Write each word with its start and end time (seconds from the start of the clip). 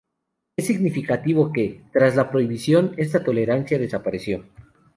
Es 0.57 0.65
significativo 0.65 1.51
que, 1.53 1.83
tras 1.93 2.15
la 2.15 2.31
prohibición, 2.31 2.95
esta 2.97 3.23
tolerancia 3.23 3.77
desapareció. 3.77 4.47